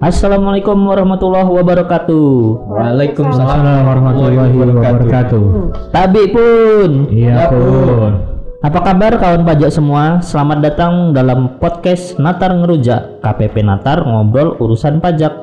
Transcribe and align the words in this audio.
Assalamualaikum 0.00 0.80
warahmatullahi 0.88 1.44
wabarakatuh. 1.44 2.28
Waalaikumsalam 2.72 3.84
warahmatullahi 3.84 4.56
wabarakatuh. 4.56 5.44
Tabi 5.92 6.24
pun. 6.32 7.12
Iya 7.12 7.52
pun. 7.52 8.12
Apa 8.64 8.80
kabar 8.80 9.20
kawan 9.20 9.44
pajak 9.44 9.68
semua? 9.68 10.24
Selamat 10.24 10.64
datang 10.64 11.12
dalam 11.12 11.60
podcast 11.60 12.16
Natar 12.16 12.48
Ngerujak 12.56 13.20
KPP 13.20 13.60
Natar 13.60 14.00
ngobrol 14.00 14.56
urusan 14.56 15.04
pajak. 15.04 15.36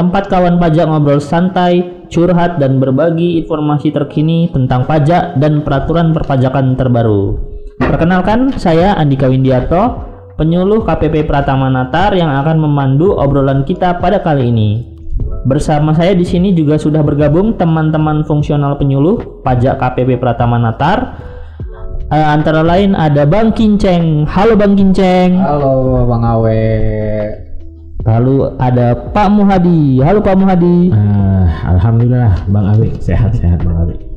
Tempat 0.00 0.32
kawan 0.32 0.56
pajak 0.56 0.88
ngobrol 0.88 1.20
santai, 1.20 2.08
curhat 2.08 2.56
dan 2.56 2.80
berbagi 2.80 3.44
informasi 3.44 3.92
terkini 3.92 4.48
tentang 4.48 4.88
pajak 4.88 5.36
dan 5.36 5.60
peraturan 5.60 6.16
perpajakan 6.16 6.72
terbaru. 6.72 7.36
Perkenalkan, 7.76 8.56
saya 8.56 8.96
Andika 8.96 9.28
Windiarto, 9.28 10.09
penyuluh 10.40 10.80
KPP 10.88 11.28
Pratama 11.28 11.68
Natar 11.68 12.16
yang 12.16 12.32
akan 12.32 12.64
memandu 12.64 13.12
obrolan 13.12 13.60
kita 13.68 14.00
pada 14.00 14.24
kali 14.24 14.48
ini. 14.48 14.88
Bersama 15.44 15.92
saya 15.92 16.16
di 16.16 16.24
sini 16.24 16.56
juga 16.56 16.80
sudah 16.80 17.04
bergabung 17.04 17.60
teman-teman 17.60 18.24
fungsional 18.24 18.80
penyuluh 18.80 19.44
pajak 19.44 19.76
KPP 19.76 20.16
Pratama 20.16 20.56
Natar. 20.56 21.20
Eh, 22.08 22.26
antara 22.26 22.64
lain 22.64 22.96
ada 22.96 23.28
Bang 23.28 23.52
Kinceng. 23.52 24.24
Halo 24.24 24.56
Bang 24.56 24.80
Kinceng. 24.80 25.44
Halo 25.44 26.08
Bang 26.08 26.24
Awe. 26.24 26.64
Lalu 28.08 28.36
ada 28.56 28.96
Pak 28.96 29.28
Muhadi. 29.28 30.00
Halo 30.00 30.24
Pak 30.24 30.40
Muhadi. 30.40 30.88
Ah, 30.88 31.76
Alhamdulillah 31.76 32.48
Bang 32.48 32.64
Awe 32.64 32.88
sehat-sehat 32.96 33.60
Bang 33.60 33.76
Awe. 33.76 34.09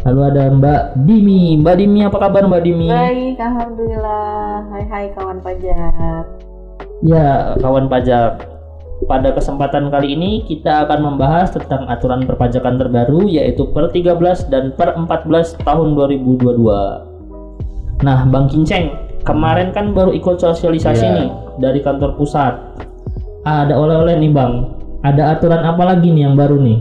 Lalu 0.00 0.20
ada 0.32 0.48
Mbak 0.48 1.04
Dimi. 1.04 1.60
Mbak 1.60 1.76
Dimi 1.76 2.00
apa 2.08 2.16
kabar 2.16 2.48
Mbak 2.48 2.62
Dimi? 2.64 2.88
Baik, 2.88 3.36
alhamdulillah. 3.36 4.64
Hai 4.72 4.84
hai 4.88 5.06
kawan 5.12 5.44
pajak. 5.44 6.24
Ya, 7.04 7.52
kawan 7.60 7.92
pajak. 7.92 8.48
Pada 9.08 9.32
kesempatan 9.32 9.88
kali 9.88 10.12
ini 10.12 10.44
kita 10.44 10.84
akan 10.84 11.00
membahas 11.00 11.56
tentang 11.56 11.88
aturan 11.88 12.28
perpajakan 12.28 12.76
terbaru 12.76 13.24
yaitu 13.28 13.64
per 13.72 13.88
13 13.88 14.52
dan 14.52 14.76
per 14.76 14.92
14 14.92 15.56
tahun 15.64 15.96
2022. 15.96 17.00
Nah, 18.00 18.24
Bang 18.28 18.48
Kinceng, 18.48 18.92
kemarin 19.24 19.72
kan 19.72 19.92
baru 19.92 20.12
ikut 20.12 20.40
sosialisasi 20.40 21.04
Iya. 21.04 21.16
nih 21.16 21.28
dari 21.60 21.80
kantor 21.84 22.16
pusat. 22.16 22.56
Ada 23.44 23.76
oleh-oleh 23.76 24.20
nih, 24.20 24.32
Bang. 24.32 24.76
Ada 25.00 25.36
aturan 25.36 25.64
apa 25.64 25.84
lagi 25.84 26.12
nih 26.12 26.28
yang 26.28 26.36
baru 26.36 26.60
nih? 26.60 26.78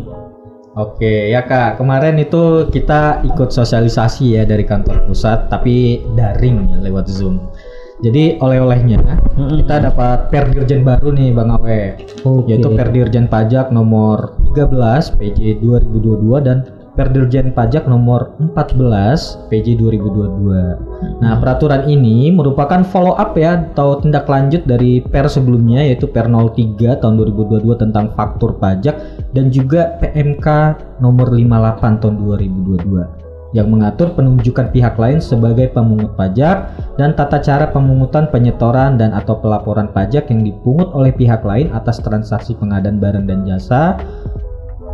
Oke 0.79 1.35
ya 1.35 1.43
kak, 1.43 1.75
kemarin 1.75 2.15
itu 2.23 2.71
kita 2.71 3.19
ikut 3.27 3.51
sosialisasi 3.51 4.39
ya 4.39 4.47
dari 4.47 4.63
kantor 4.63 5.03
pusat, 5.11 5.51
tapi 5.51 6.07
daring 6.15 6.71
ya 6.71 6.77
lewat 6.79 7.11
zoom. 7.11 7.51
Jadi 7.99 8.39
oleh-olehnya 8.39 9.03
kita 9.59 9.91
dapat 9.91 10.31
per 10.31 10.47
dirjen 10.55 10.87
baru 10.87 11.11
nih 11.11 11.35
Bang 11.35 11.51
Awe, 11.51 11.99
Oke. 12.23 12.47
yaitu 12.47 12.71
per 12.71 12.95
dirjen 12.95 13.27
pajak 13.27 13.75
nomor 13.75 14.39
13 14.55 15.19
PJ 15.19 15.59
2022 15.59 16.47
dan 16.47 16.63
per 16.99 17.15
dirjen 17.15 17.55
pajak 17.55 17.87
nomor 17.87 18.35
14 18.43 19.47
PJ 19.47 19.79
2022. 19.79 21.23
Nah, 21.23 21.39
peraturan 21.39 21.87
ini 21.87 22.27
merupakan 22.27 22.83
follow 22.83 23.15
up 23.15 23.39
ya 23.39 23.71
atau 23.71 24.03
tindak 24.03 24.27
lanjut 24.27 24.67
dari 24.67 24.99
per 24.99 25.31
sebelumnya 25.31 25.79
yaitu 25.79 26.11
per 26.11 26.27
03 26.27 26.99
tahun 26.99 27.13
2022 27.15 27.79
tentang 27.79 28.11
faktur 28.19 28.59
pajak 28.59 28.99
dan 29.31 29.47
juga 29.47 29.95
PMK 30.03 30.47
nomor 30.99 31.31
58 31.31 32.03
tahun 32.03 32.15
2022 32.19 33.29
yang 33.49 33.71
mengatur 33.73 34.13
penunjukan 34.13 34.69
pihak 34.69 34.93
lain 34.99 35.17
sebagai 35.17 35.73
pemungut 35.73 36.13
pajak 36.13 36.69
dan 37.01 37.17
tata 37.17 37.41
cara 37.41 37.65
pemungutan 37.73 38.29
penyetoran 38.29 38.93
dan 38.99 39.09
atau 39.17 39.41
pelaporan 39.41 39.89
pajak 39.89 40.29
yang 40.29 40.45
dipungut 40.45 40.93
oleh 40.93 41.09
pihak 41.09 41.41
lain 41.41 41.73
atas 41.73 41.97
transaksi 41.97 42.53
pengadaan 42.53 43.01
barang 43.01 43.25
dan 43.25 43.49
jasa 43.49 43.97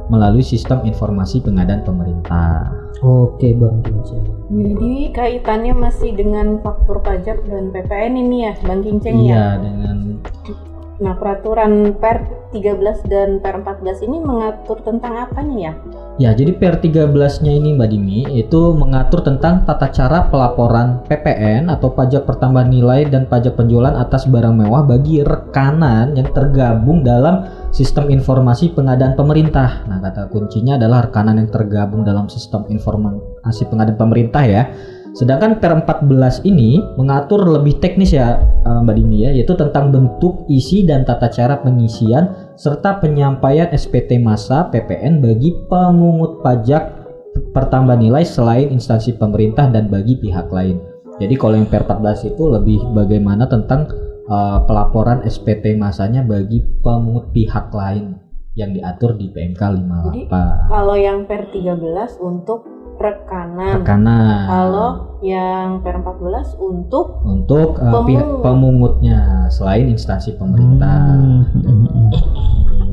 melalui 0.08 0.46
sistem 0.46 0.86
informasi 0.86 1.42
pengadaan 1.42 1.82
pemerintah. 1.82 2.70
Oke, 3.02 3.54
Bang 3.58 3.84
Kinceng. 3.84 4.24
Jadi 4.46 5.10
kaitannya 5.12 5.74
masih 5.74 6.14
dengan 6.14 6.62
faktur 6.62 7.02
pajak 7.02 7.42
dan 7.50 7.74
PPN 7.74 8.14
ini 8.16 8.38
ya, 8.50 8.54
Bang 8.64 8.86
Kinceng 8.86 9.18
ya. 9.26 9.26
Iya, 9.26 9.46
dengan 9.62 9.98
Nah, 10.96 11.12
peraturan 11.20 12.00
Per 12.00 12.24
13 12.56 13.04
dan 13.12 13.44
Per 13.44 13.56
14 13.60 14.00
ini 14.08 14.18
mengatur 14.24 14.80
tentang 14.80 15.28
apa 15.28 15.44
nih 15.44 15.68
ya? 15.68 15.74
Ya, 16.16 16.32
jadi 16.32 16.56
per 16.56 16.80
13-nya 16.80 17.52
ini 17.52 17.76
Mbak 17.76 17.90
Dimi 17.92 18.24
itu 18.40 18.72
mengatur 18.72 19.20
tentang 19.20 19.68
tata 19.68 19.92
cara 19.92 20.24
pelaporan 20.32 21.04
PPN 21.12 21.68
atau 21.68 21.92
pajak 21.92 22.24
pertambahan 22.24 22.72
nilai 22.72 23.04
dan 23.12 23.28
pajak 23.28 23.60
penjualan 23.60 23.92
atas 23.92 24.24
barang 24.24 24.56
mewah 24.56 24.88
bagi 24.88 25.28
rekanan 25.28 26.16
yang 26.16 26.32
tergabung 26.32 27.04
dalam 27.04 27.44
sistem 27.76 28.08
informasi 28.08 28.72
pengadaan 28.72 29.20
pemerintah. 29.20 29.84
Nah, 29.92 30.00
kata 30.00 30.32
kuncinya 30.32 30.80
adalah 30.80 31.04
rekanan 31.12 31.36
yang 31.36 31.52
tergabung 31.52 32.08
dalam 32.08 32.32
sistem 32.32 32.64
informasi 32.72 33.68
pengadaan 33.68 34.00
pemerintah 34.00 34.44
ya. 34.48 34.72
Sedangkan 35.20 35.60
per 35.60 35.76
14 35.84 36.48
ini 36.48 36.80
mengatur 36.96 37.44
lebih 37.44 37.84
teknis 37.84 38.16
ya 38.16 38.40
eh, 38.40 38.80
Mbak 38.88 38.96
Dimi 38.96 39.28
ya, 39.28 39.36
yaitu 39.36 39.52
tentang 39.60 39.92
bentuk, 39.92 40.48
isi 40.48 40.88
dan 40.88 41.04
tata 41.04 41.28
cara 41.28 41.60
pengisian 41.60 42.45
serta 42.56 43.04
penyampaian 43.04 43.68
SPT 43.76 44.20
masa 44.20 44.68
PPN 44.72 45.20
bagi 45.20 45.52
pemungut 45.68 46.40
pajak 46.40 47.04
pertambahan 47.52 48.00
nilai 48.00 48.24
selain 48.24 48.72
instansi 48.72 49.20
pemerintah 49.20 49.68
dan 49.68 49.92
bagi 49.92 50.16
pihak 50.20 50.48
lain. 50.48 50.80
Jadi 51.20 51.36
kalau 51.40 51.56
yang 51.56 51.68
per 51.68 51.88
14 51.88 52.32
itu 52.36 52.44
lebih 52.48 52.80
bagaimana 52.92 53.48
tentang 53.48 53.88
eh, 54.28 54.60
pelaporan 54.68 55.24
SPT 55.24 55.76
masanya 55.80 56.24
bagi 56.24 56.64
pemungut 56.84 57.32
pihak 57.32 57.72
lain 57.72 58.20
yang 58.56 58.72
diatur 58.72 59.20
di 59.20 59.28
PMK 59.36 59.62
58. 60.32 60.72
Kalau 60.72 60.96
yang 60.96 61.28
Per 61.28 61.52
13 61.52 61.76
untuk 62.24 62.75
rekanan. 62.98 63.82
Rekanan. 63.82 64.46
Kalau 64.48 64.90
yang 65.22 65.82
Per 65.82 65.96
14 66.00 66.60
untuk 66.60 67.26
untuk 67.26 67.80
uh, 67.82 68.04
pihak 68.06 68.26
Pemungut. 68.26 68.44
pemungutnya 68.44 69.20
selain 69.50 69.90
instansi 69.90 70.36
pemerintah. 70.38 71.16
Hmm. 71.16 72.12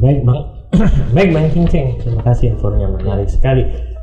Baik 0.03 0.27
bang, 0.27 0.41
baik 1.15 1.29
bang 1.31 1.47
Cincing, 1.53 1.87
terima 2.03 2.23
kasih 2.27 2.57
infonya 2.57 2.91
menarik 2.91 3.29
sekali. 3.31 3.63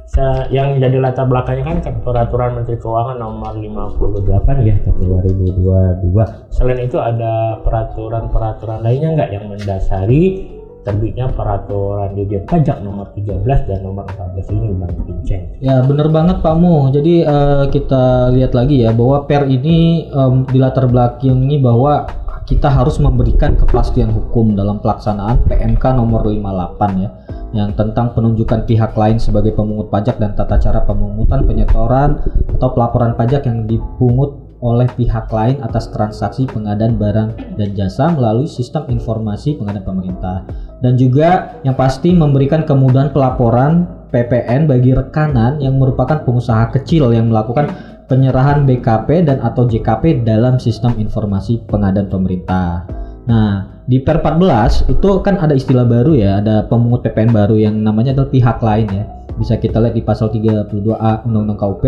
Sa- 0.10 0.50
yang 0.50 0.82
jadi 0.82 0.98
latar 0.98 1.30
belakangnya 1.30 1.70
kan 1.70 1.78
peraturan 2.02 2.58
Menteri 2.58 2.82
Keuangan 2.82 3.22
nomor 3.22 3.54
58 3.54 4.66
ya 4.66 4.76
tahun 4.82 5.22
2022. 5.22 6.50
Selain 6.50 6.82
itu 6.82 6.98
ada 6.98 7.62
peraturan-peraturan 7.62 8.82
lainnya 8.82 9.14
nggak 9.14 9.30
yang 9.38 9.46
mendasari 9.54 10.50
terbitnya 10.84 11.28
peraturan 11.36 12.16
dirjen 12.16 12.48
pajak 12.48 12.80
nomor 12.82 13.12
13 13.14 13.44
dan 13.68 13.80
nomor 13.84 14.08
14 14.08 14.56
ini 14.56 14.68
bang 14.80 14.94
Cincing. 15.06 15.44
Ya 15.60 15.84
bener 15.84 16.08
banget 16.10 16.40
Pak 16.40 16.56
Mu. 16.56 16.90
Jadi 16.90 17.24
eh, 17.24 17.66
kita 17.70 18.32
lihat 18.32 18.56
lagi 18.56 18.84
ya 18.88 18.96
bahwa 18.96 19.28
per 19.28 19.46
ini 19.48 20.08
em, 20.08 20.48
di 20.48 20.58
latar 20.58 20.88
belakangi 20.88 21.60
bahwa 21.60 22.08
kita 22.50 22.66
harus 22.66 22.98
memberikan 22.98 23.54
kepastian 23.54 24.10
hukum 24.10 24.58
dalam 24.58 24.82
pelaksanaan 24.82 25.46
PMK 25.46 25.84
nomor 25.94 26.26
58 26.26 27.04
ya 27.06 27.10
yang 27.50 27.74
tentang 27.74 28.14
penunjukan 28.14 28.66
pihak 28.66 28.94
lain 28.94 29.18
sebagai 29.18 29.54
pemungut 29.58 29.90
pajak 29.90 30.22
dan 30.22 30.38
tata 30.38 30.58
cara 30.62 30.86
pemungutan 30.86 31.46
penyetoran 31.46 32.22
atau 32.58 32.70
pelaporan 32.74 33.18
pajak 33.18 33.46
yang 33.46 33.66
dipungut 33.66 34.49
oleh 34.60 34.88
pihak 34.96 35.32
lain 35.32 35.64
atas 35.64 35.88
transaksi 35.92 36.44
pengadaan 36.48 37.00
barang 37.00 37.56
dan 37.56 37.70
jasa 37.76 38.12
melalui 38.12 38.48
sistem 38.48 38.88
informasi 38.92 39.56
pengadaan 39.56 39.88
pemerintah 39.88 40.44
dan 40.84 41.00
juga 41.00 41.60
yang 41.64 41.76
pasti 41.76 42.12
memberikan 42.12 42.68
kemudahan 42.68 43.12
pelaporan 43.12 43.88
PPN 44.10 44.66
bagi 44.66 44.92
rekanan 44.92 45.62
yang 45.62 45.78
merupakan 45.78 46.26
pengusaha 46.26 46.74
kecil 46.74 47.14
yang 47.14 47.30
melakukan 47.30 47.70
penyerahan 48.10 48.66
BKP 48.66 49.30
dan 49.30 49.38
atau 49.46 49.70
JKP 49.70 50.26
dalam 50.26 50.58
sistem 50.58 50.98
informasi 50.98 51.62
pengadaan 51.70 52.10
pemerintah. 52.10 52.90
Nah, 53.30 53.86
di 53.86 54.02
Per 54.02 54.26
14 54.26 54.90
itu 54.90 55.10
kan 55.22 55.38
ada 55.38 55.54
istilah 55.54 55.86
baru 55.86 56.18
ya, 56.18 56.42
ada 56.42 56.66
pemungut 56.66 57.06
PPN 57.06 57.30
baru 57.30 57.56
yang 57.62 57.78
namanya 57.78 58.18
adalah 58.18 58.34
pihak 58.34 58.58
lain 58.66 58.88
ya. 58.90 59.06
Bisa 59.38 59.62
kita 59.62 59.78
lihat 59.78 59.94
di 59.94 60.02
pasal 60.02 60.34
32A 60.34 61.30
Undang-Undang 61.30 61.60
KUP, 61.62 61.86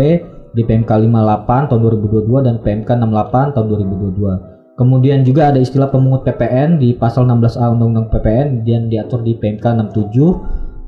di 0.52 0.62
PMK 0.64 0.88
58 0.88 1.68
tahun 1.72 1.80
2022 1.80 2.46
dan 2.46 2.56
PMK 2.60 2.88
68 2.88 3.54
tahun 3.56 3.66
2022. 3.68 4.52
Kemudian 4.72 5.20
juga 5.20 5.52
ada 5.52 5.60
istilah 5.60 5.92
pemungut 5.92 6.24
PPN 6.24 6.80
di 6.80 6.96
pasal 6.96 7.28
16A 7.28 7.76
Undang-Undang 7.76 8.08
PPN 8.08 8.48
dan 8.64 8.88
diatur 8.88 9.20
di 9.20 9.36
PMK 9.36 9.64
67 9.92 10.16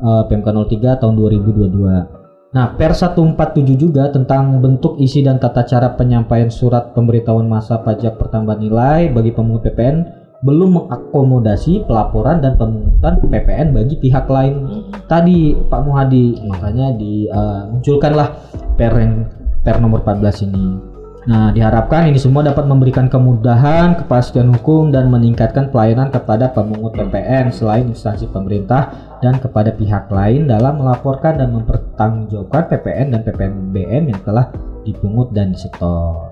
eh, 0.00 0.22
PMK 0.28 0.46
03 0.48 1.00
tahun 1.04 1.14
2022. 1.20 2.24
Nah, 2.54 2.70
Per 2.78 2.92
147 2.94 3.74
juga 3.74 4.14
tentang 4.14 4.62
bentuk 4.62 4.94
isi 5.02 5.26
dan 5.26 5.42
tata 5.42 5.66
cara 5.66 5.90
penyampaian 5.98 6.46
surat 6.46 6.94
pemberitahuan 6.94 7.50
masa 7.50 7.82
pajak 7.82 8.14
pertambahan 8.14 8.62
nilai 8.62 9.00
bagi 9.10 9.34
pemungut 9.34 9.66
PPN 9.66 10.24
belum 10.44 10.76
mengakomodasi 10.76 11.88
pelaporan 11.88 12.44
dan 12.44 12.54
pemungutan 12.60 13.16
PPN 13.16 13.72
bagi 13.72 13.96
pihak 13.96 14.28
lain 14.28 14.86
tadi 15.08 15.56
Pak 15.56 15.80
Muhadi 15.88 16.36
makanya 16.44 16.92
dimunculkanlah 17.00 18.28
per 18.76 18.92
yang 18.92 19.24
per 19.64 19.80
nomor 19.80 20.04
14 20.04 20.44
ini 20.44 20.94
Nah, 21.24 21.56
diharapkan 21.56 22.12
ini 22.12 22.20
semua 22.20 22.44
dapat 22.44 22.68
memberikan 22.68 23.08
kemudahan, 23.08 23.96
kepastian 23.96 24.52
hukum 24.52 24.92
dan 24.92 25.08
meningkatkan 25.08 25.72
pelayanan 25.72 26.12
kepada 26.12 26.52
pemungut 26.52 26.92
PPN 26.92 27.48
selain 27.48 27.88
instansi 27.88 28.28
pemerintah 28.28 28.92
dan 29.24 29.40
kepada 29.40 29.72
pihak 29.72 30.12
lain 30.12 30.44
dalam 30.44 30.84
melaporkan 30.84 31.40
dan 31.40 31.56
mempertanggungjawabkan 31.56 32.68
PPN 32.68 33.16
dan 33.16 33.20
PPNBM 33.24 34.12
yang 34.12 34.20
telah 34.20 34.52
dipungut 34.84 35.32
dan 35.32 35.56
disetor. 35.56 36.28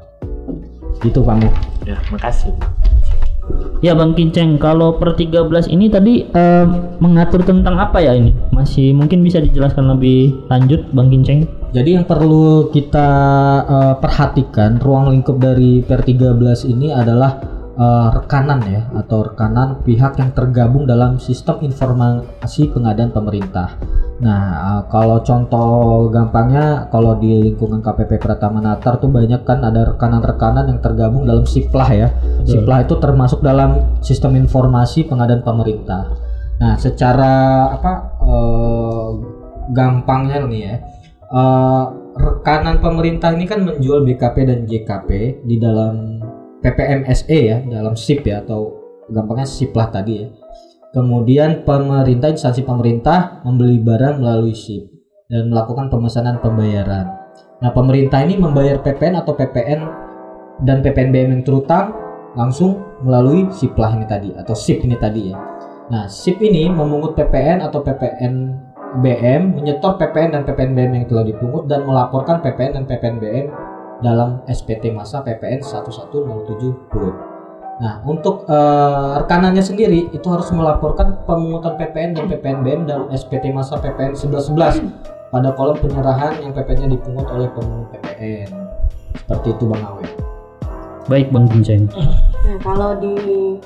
Gitu, 1.01 1.25
Pak 1.25 1.37
Mu. 1.41 1.49
Ya, 1.89 1.97
makasih. 2.13 2.53
Ya 3.83 3.97
Bang 3.97 4.15
Kinceng, 4.15 4.61
kalau 4.61 5.01
per 5.01 5.19
13 5.19 5.73
ini 5.73 5.91
tadi 5.91 6.29
eh, 6.31 6.67
mengatur 7.03 7.43
tentang 7.43 7.81
apa 7.81 7.99
ya 7.99 8.15
ini? 8.15 8.31
Masih 8.55 8.95
mungkin 8.95 9.25
bisa 9.25 9.43
dijelaskan 9.43 9.89
lebih 9.89 10.47
lanjut 10.53 10.85
Bang 10.95 11.11
Kinceng? 11.11 11.62
Jadi 11.73 11.97
yang 11.97 12.05
perlu 12.05 12.69
kita 12.69 13.09
eh, 13.65 13.95
perhatikan 13.97 14.77
ruang 14.77 15.09
lingkup 15.09 15.41
dari 15.41 15.81
per 15.81 16.05
13 16.05 16.69
ini 16.69 16.93
adalah 16.93 17.41
eh, 17.73 18.09
rekanan 18.13 18.61
ya 18.69 18.93
atau 18.93 19.33
rekanan 19.33 19.81
pihak 19.81 20.21
yang 20.21 20.37
tergabung 20.37 20.85
dalam 20.85 21.17
sistem 21.17 21.65
informasi 21.65 22.69
pengadaan 22.69 23.09
pemerintah. 23.17 23.81
Nah, 24.21 24.43
eh, 24.53 24.83
kalau 24.93 25.25
contoh 25.25 26.13
gampangnya 26.13 26.93
kalau 26.93 27.17
di 27.17 27.41
lingkungan 27.41 27.81
KPP 27.81 28.21
Pratama 28.21 28.61
Natar 28.61 29.01
tuh 29.01 29.09
banyak 29.09 29.41
kan 29.41 29.65
ada 29.65 29.97
rekanan-rekanan 29.97 30.69
yang 30.69 30.81
tergabung 30.85 31.25
dalam 31.25 31.49
Siplah 31.49 31.89
ya. 31.89 32.13
Siplah 32.45 32.85
itu 32.85 33.01
termasuk 33.01 33.41
dalam 33.41 33.97
sistem 34.05 34.37
informasi 34.37 35.09
pengadaan 35.09 35.41
pemerintah. 35.41 36.05
Nah, 36.61 36.77
secara 36.77 37.65
apa 37.81 37.93
eh, 38.21 39.09
gampangnya 39.73 40.45
nih 40.45 40.63
ya. 40.69 40.77
Eh, 41.33 41.85
rekanan 42.13 42.77
pemerintah 42.79 43.33
ini 43.33 43.49
kan 43.49 43.65
menjual 43.65 44.05
BKP 44.05 44.37
dan 44.45 44.61
JKP 44.69 45.09
di 45.49 45.57
dalam 45.57 46.21
PPMSE 46.63 47.39
ya, 47.43 47.59
dalam 47.67 47.99
SIP 47.99 48.29
ya 48.29 48.45
atau 48.45 48.71
gampangnya 49.11 49.49
Siplah 49.49 49.91
tadi 49.91 50.23
ya. 50.23 50.29
Kemudian 50.93 51.65
pemerintah 51.65 52.29
instansi 52.29 52.63
pemerintah 52.69 53.41
membeli 53.49 53.81
barang 53.81 54.21
melalui 54.21 54.53
SIP 54.53 54.93
dan 55.33 55.49
melakukan 55.49 55.89
pemesanan 55.89 56.37
pembayaran. 56.45 57.09
Nah, 57.65 57.71
pemerintah 57.73 58.21
ini 58.21 58.37
membayar 58.37 58.77
PPN 58.85 59.17
atau 59.25 59.33
PPN 59.33 59.81
dan 60.69 60.85
PPNBM 60.85 61.41
yang 61.41 61.43
terutang 61.43 61.97
langsung 62.37 62.81
melalui 63.01 63.49
SIPlah 63.49 63.97
ini 63.97 64.07
tadi 64.07 64.31
atau 64.37 64.53
SIP 64.53 64.85
ini 64.85 64.97
tadi 65.01 65.33
ya. 65.33 65.37
Nah, 65.89 66.05
SIP 66.07 66.45
ini 66.45 66.69
memungut 66.69 67.17
PPN 67.17 67.65
atau 67.65 67.81
PPN 67.81 68.53
BM, 69.01 69.57
menyetor 69.57 69.97
PPN 69.97 70.37
dan 70.37 70.43
PPNBM 70.45 70.93
yang 70.93 71.07
telah 71.09 71.25
dipungut 71.25 71.65
dan 71.65 71.89
melaporkan 71.89 72.45
PPN 72.45 72.77
dan 72.77 72.85
PPNBM 72.85 73.47
dalam 74.05 74.43
SPT 74.51 74.93
masa 74.93 75.25
PPN 75.25 75.65
1107 75.65 76.93
PUT. 76.93 77.15
Nah, 77.81 78.05
untuk 78.05 78.45
eh, 78.47 79.13
rekanannya 79.25 79.65
sendiri 79.65 80.13
itu 80.13 80.27
harus 80.29 80.53
melaporkan 80.53 81.25
pemungutan 81.25 81.81
PPN 81.81 82.11
dan 82.21 82.25
PPNBM 82.29 82.81
dalam 82.85 83.07
SPT 83.09 83.49
masa 83.49 83.81
PPN 83.81 84.13
1111 84.13 85.33
pada 85.33 85.49
kolom 85.57 85.81
penyerahan 85.81 86.37
yang 86.45 86.53
PPN-nya 86.53 86.93
dipungut 87.01 87.25
oleh 87.33 87.49
pemungut 87.57 87.89
PPN. 87.97 88.53
Seperti 89.17 89.57
itu 89.57 89.65
Bang 89.65 89.81
Awe. 89.81 90.32
Baik 91.11 91.35
Bang 91.35 91.51
Kinceng. 91.51 91.91
Nah, 91.95 92.59
kalau 92.63 92.95
di 92.99 93.15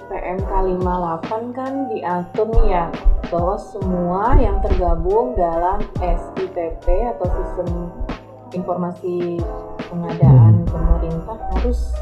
PMK 0.08 0.50
58 0.80 1.56
kan 1.56 1.72
diatur 1.92 2.46
nih 2.48 2.66
ya 2.72 2.84
bahwa 3.28 3.56
semua 3.60 4.36
yang 4.40 4.56
tergabung 4.64 5.36
dalam 5.36 5.84
SIPP 6.00 6.86
atau 6.86 7.26
sistem 7.40 7.68
informasi 8.54 9.40
pengadaan 9.90 10.64
pemerintah 10.64 11.36
harus 11.56 11.92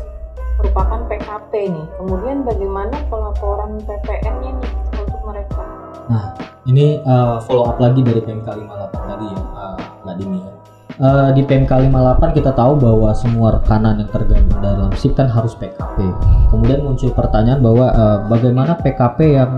merupakan 0.62 1.00
PKP 1.10 1.52
nih. 1.72 1.86
Kemudian 1.98 2.46
bagaimana 2.46 2.94
pelaporan 3.10 3.82
PPN-nya 3.82 4.52
nih 4.54 4.72
untuk 5.02 5.20
mereka? 5.26 5.62
Nah, 6.06 6.24
ini 6.68 7.00
uh, 7.02 7.42
follow 7.42 7.66
up 7.66 7.80
lagi 7.82 8.04
dari 8.06 8.20
PMK 8.22 8.46
58 8.46 9.10
tadi 9.10 9.26
ya, 9.34 9.42
uh, 9.42 9.78
ya. 10.14 10.63
Uh, 10.94 11.34
di 11.34 11.42
PMK 11.42 11.90
58 11.90 12.38
kita 12.38 12.54
tahu 12.54 12.78
bahwa 12.78 13.10
semua 13.18 13.58
rekanan 13.58 13.98
yang 13.98 14.10
tergabung 14.14 14.62
dalam 14.62 14.94
SIP 14.94 15.18
kan 15.18 15.26
harus 15.26 15.58
PKP. 15.58 16.06
Kemudian 16.54 16.86
muncul 16.86 17.10
pertanyaan 17.10 17.58
bahwa 17.58 17.90
uh, 17.90 18.18
bagaimana 18.30 18.78
PKP 18.78 19.34
yang 19.34 19.52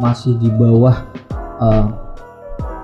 masih 0.00 0.40
di 0.40 0.48
bawah 0.48 0.96
uh, 1.60 1.92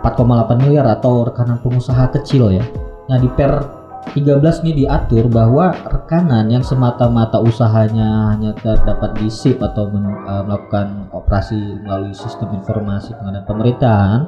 4,8 0.04 0.68
miliar 0.68 0.84
atau 0.84 1.24
rekanan 1.24 1.56
pengusaha 1.64 2.12
kecil 2.12 2.52
ya. 2.52 2.64
Nah, 3.08 3.16
di 3.16 3.28
per 3.32 3.64
13 4.12 4.62
ini 4.68 4.84
diatur 4.84 5.32
bahwa 5.32 5.72
rekanan 5.88 6.52
yang 6.52 6.60
semata-mata 6.60 7.40
usahanya 7.40 8.36
hanya 8.36 8.52
terdapat 8.52 9.16
di 9.16 9.32
SIP 9.32 9.64
atau 9.64 9.88
men- 9.88 10.12
eh, 10.28 10.42
melakukan 10.44 11.08
operasi 11.08 11.56
melalui 11.80 12.12
sistem 12.12 12.52
informasi 12.52 13.16
pengadaan 13.16 13.48
pemerintahan, 13.48 14.20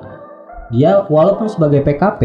dia 0.74 1.06
walaupun 1.06 1.46
sebagai 1.46 1.86
PKP, 1.86 2.22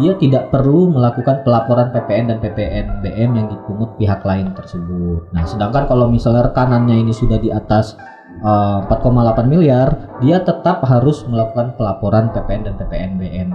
dia 0.00 0.12
tidak 0.16 0.48
perlu 0.48 0.88
melakukan 0.88 1.44
pelaporan 1.44 1.92
PPN 1.92 2.32
dan 2.32 2.38
PPNBM 2.40 3.30
yang 3.36 3.46
dipungut 3.52 3.92
pihak 4.00 4.24
lain 4.24 4.56
tersebut. 4.56 5.28
Nah, 5.36 5.44
sedangkan 5.44 5.84
kalau 5.84 6.08
misalnya 6.08 6.48
rekanannya 6.48 6.96
ini 6.96 7.12
sudah 7.12 7.36
di 7.36 7.52
atas 7.52 8.00
eh, 8.40 8.78
4,8 8.88 9.44
miliar, 9.44 10.16
dia 10.24 10.40
tetap 10.40 10.80
harus 10.88 11.28
melakukan 11.28 11.76
pelaporan 11.76 12.32
PPN 12.32 12.72
dan 12.72 12.74
PPNBM 12.80 13.48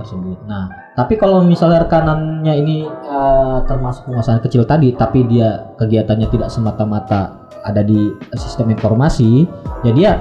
tersebut. 0.00 0.40
Nah, 0.48 0.72
tapi 0.96 1.20
kalau 1.20 1.44
misalnya 1.44 1.86
rekanannya 1.86 2.54
ini 2.58 2.76
eh, 2.90 3.58
termasuk 3.70 4.10
pengusaha 4.10 4.42
kecil 4.42 4.66
tadi, 4.66 4.90
tapi 4.98 5.30
dia 5.30 5.70
kegiatannya 5.78 6.26
tidak 6.26 6.50
semata-mata 6.50 7.38
ada 7.60 7.84
di 7.84 8.10
sistem 8.34 8.72
informasi, 8.72 9.44
ya 9.84 9.92
dia 9.92 10.12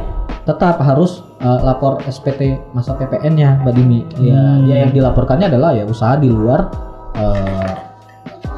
tetap 0.50 0.82
harus 0.82 1.22
eh, 1.40 1.60
lapor 1.62 2.02
SPT 2.10 2.58
masa 2.74 2.98
PPN-nya, 2.98 3.62
Mbak 3.62 3.74
Dini. 3.78 4.00
Ya, 4.18 4.36
Hmm. 4.36 4.66
dia 4.66 4.76
yang 4.84 4.92
dilaporkannya 4.92 5.48
adalah 5.48 5.78
ya 5.78 5.86
usaha 5.86 6.18
di 6.18 6.34
luar 6.34 6.74
eh, 7.14 7.72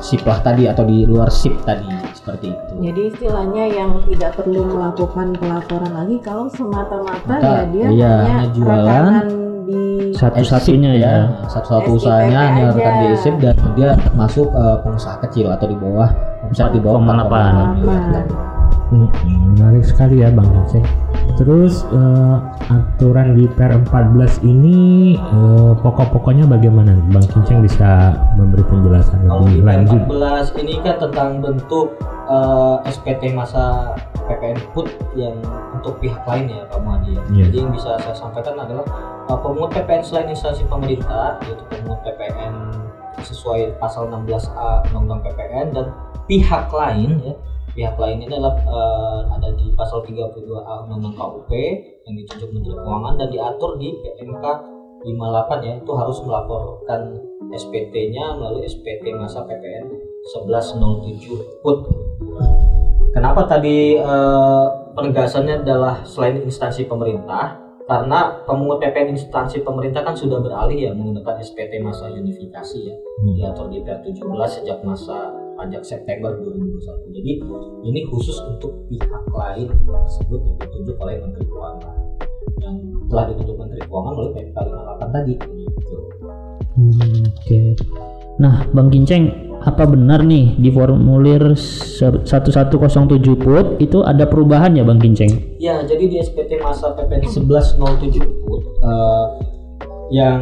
SIPlah 0.01 0.41
tadi 0.41 0.65
atau 0.65 0.81
di 0.87 1.05
luar 1.05 1.29
SIP 1.29 1.61
tadi 1.61 1.85
seperti 2.15 2.55
itu. 2.55 2.63
Jadi 2.81 3.01
istilahnya 3.13 3.63
yang 3.69 3.91
tidak 4.09 4.33
perlu 4.33 4.65
melakukan 4.65 5.37
pelaporan 5.37 5.91
lagi 5.93 6.17
kalau 6.25 6.49
semata-mata 6.49 7.37
ya 7.37 7.63
dia 7.69 7.87
iya, 7.93 8.13
hanya 8.25 8.47
jualan, 8.55 9.13
di 9.61 9.81
Satu-satunya 10.17 10.91
ya. 10.99 11.15
Satu-satu 11.47 11.95
usahanya 11.95 12.39
hanya 12.51 12.65
rekan 12.73 12.95
di 13.05 13.07
SIP 13.13 13.35
dan 13.39 13.55
dia 13.77 13.93
masuk 14.17 14.49
eh, 14.49 14.77
pengusaha 14.81 15.21
kecil 15.29 15.53
atau 15.53 15.69
di 15.69 15.77
bawah 15.77 16.09
misalnya 16.49 16.73
di 16.75 16.81
bawah 16.81 16.99
4,8. 16.99 18.50
4,8 18.91 18.99
miliar. 18.99 19.11
Hmm, 19.23 19.55
menarik 19.55 19.83
sekali 19.87 20.15
ya 20.19 20.29
Bang 20.29 20.49
Kinceng. 20.51 20.85
Terus 21.39 21.87
eh, 21.89 22.37
aturan 22.69 23.33
di 23.39 23.47
Per 23.47 23.71
14 23.87 24.43
ini 24.43 24.79
eh, 25.15 25.71
pokok-pokoknya 25.79 26.45
bagaimana? 26.45 26.99
Bang 27.09 27.25
Kinceng 27.25 27.63
bisa 27.63 28.19
memberi 28.35 28.67
penjelasan 28.67 29.23
Kalau 29.25 29.47
lebih 29.47 29.63
lanjut. 29.63 30.01
14 30.11 30.59
ini 30.61 30.73
kan 30.83 30.95
tentang 30.99 31.29
bentuk 31.39 31.95
eh, 32.27 32.75
SPT 32.91 33.31
masa 33.31 33.95
PPN 34.27 34.59
PUT 34.75 34.87
yang 35.15 35.35
untuk 35.75 35.97
pihak 35.99 36.21
lain 36.27 36.51
ya 36.51 36.67
Pak 36.67 36.79
Muhadi. 36.83 37.15
Iya. 37.31 37.49
Jadi 37.49 37.55
yang 37.63 37.71
bisa 37.73 37.97
saya 37.99 38.15
sampaikan 38.15 38.59
adalah 38.59 38.85
eh, 39.31 39.39
pemungut 39.39 39.71
PPN 39.71 40.03
selain 40.03 40.27
instansi 40.29 40.67
pemerintah 40.67 41.39
yaitu 41.47 41.63
pemungut 41.71 42.03
PPN 42.03 42.53
sesuai 43.21 43.77
pasal 43.77 44.09
16A 44.09 44.89
Undang-Undang 44.91 45.21
PPN 45.29 45.67
dan 45.77 45.85
pihak 46.25 46.73
lain 46.73 47.21
ya 47.21 47.33
pihak 47.71 47.95
lain 47.95 48.19
ini 48.23 48.35
adalah 48.35 48.55
eh, 48.59 49.19
ada 49.39 49.49
di 49.55 49.71
pasal 49.75 50.03
32A 50.03 50.87
Undang-Undang 50.87 51.15
KUP 51.15 51.51
yang 52.07 52.13
ditunjuk 52.19 52.49
Menteri 52.51 52.75
Keuangan 52.75 53.13
dan 53.15 53.27
diatur 53.31 53.71
di 53.79 53.89
PMK 53.95 54.45
58 55.01 55.65
ya 55.65 55.73
itu 55.81 55.91
harus 55.97 56.17
melaporkan 56.21 57.01
SPT-nya 57.51 58.37
melalui 58.37 58.69
SPT 58.69 59.17
masa 59.17 59.41
PPN 59.49 59.89
1107 60.29 61.65
PUT. 61.65 61.79
Kenapa 63.11 63.43
tadi 63.47 63.97
eh, 63.97 64.65
penegasannya 64.95 65.63
adalah 65.63 66.03
selain 66.03 66.43
instansi 66.43 66.87
pemerintah? 66.87 67.59
Karena 67.89 68.39
pemungut 68.47 68.79
PPN 68.79 69.19
instansi 69.19 69.65
pemerintah 69.65 70.05
kan 70.05 70.15
sudah 70.15 70.39
beralih 70.39 70.79
ya 70.79 70.91
menggunakan 70.95 71.43
SPT 71.43 71.81
masa 71.83 72.07
unifikasi 72.07 72.87
ya 72.87 72.95
diatur 73.25 73.67
di 73.67 73.83
Per 73.83 73.99
17 74.05 74.21
sejak 74.47 74.79
masa 74.85 75.40
pajak 75.61 75.85
September 75.85 76.33
2021. 76.35 77.13
Jadi 77.13 77.31
ini 77.85 78.01
khusus 78.03 78.33
untuk 78.41 78.81
pihak 78.89 79.05
lain 79.29 79.69
tersebut 79.69 80.41
yang 80.41 80.57
ditunjuk 80.57 80.95
oleh 80.97 81.21
Menteri 81.21 81.45
Keuangan 81.45 81.95
yang 82.57 82.75
telah 83.05 83.25
ditunjuk 83.29 83.55
Menteri 83.55 83.81
Keuangan 83.83 84.13
oleh 84.15 84.29
PMK 84.33 84.57
58 84.57 85.13
tadi 85.13 85.33
gitu. 85.37 85.95
Hmm, 86.71 87.21
Oke. 87.29 87.59
Nah, 88.41 88.65
Bang 88.73 88.89
Kinceng, 88.89 89.29
apa 89.61 89.85
benar 89.85 90.25
nih 90.25 90.57
di 90.57 90.73
formulir 90.73 91.53
se- 91.53 92.25
1107 92.25 93.21
PUT 93.37 93.77
itu 93.77 94.01
ada 94.01 94.25
perubahan 94.25 94.73
ya 94.73 94.81
Bang 94.81 94.97
Kinceng? 94.97 95.29
Ya, 95.61 95.85
jadi 95.85 96.09
di 96.09 96.17
SPT 96.17 96.57
masa 96.57 96.97
PPN 96.97 97.21
1107 97.21 98.17
PUT 98.41 98.61
eh, 98.81 99.25
yang 100.09 100.41